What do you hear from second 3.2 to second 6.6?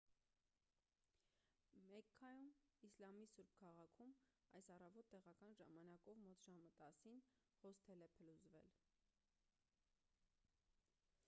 սուրբ քաղաքում այս առավոտ տեղական ժամանակով մոտ